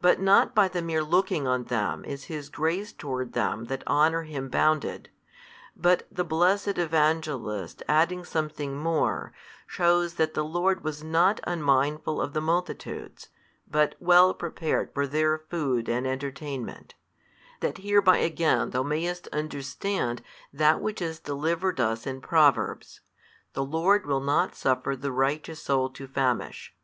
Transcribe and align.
But 0.00 0.20
not 0.22 0.54
by 0.54 0.68
the 0.68 0.80
mere 0.80 1.04
looking 1.04 1.46
on 1.46 1.64
them 1.64 2.02
is 2.06 2.24
His 2.32 2.48
grace 2.48 2.94
toward 2.94 3.34
them 3.34 3.64
that 3.66 3.86
honour 3.86 4.22
Him 4.22 4.48
bounded, 4.48 5.10
but 5.76 6.06
the 6.10 6.24
blessed 6.24 6.78
Evangelist 6.78 7.82
adding 7.86 8.24
something 8.24 8.78
more, 8.78 9.34
shews 9.66 10.14
that 10.14 10.32
the 10.32 10.46
Lord 10.46 10.82
was 10.82 11.04
not 11.04 11.40
unmindful 11.44 12.22
of 12.22 12.32
the 12.32 12.40
multitudes, 12.40 13.28
but 13.70 13.96
well 14.00 14.32
prepared 14.32 14.94
for 14.94 15.06
their 15.06 15.36
food 15.50 15.90
and 15.90 16.06
entertainment: 16.06 16.94
that 17.60 17.76
hereby 17.76 18.16
again 18.20 18.70
thou 18.70 18.82
mayest 18.82 19.28
understand 19.28 20.22
that 20.54 20.80
which 20.80 21.02
is 21.02 21.20
delivered 21.20 21.78
us 21.78 22.06
in 22.06 22.22
Proverbs, 22.22 23.02
The 23.52 23.62
Lord 23.66 24.06
will 24.06 24.20
not 24.22 24.54
suffer 24.54 24.96
|321 24.96 25.00
the 25.02 25.12
righteous 25.12 25.60
soul 25.60 25.90
to 25.90 26.06
famish. 26.08 26.74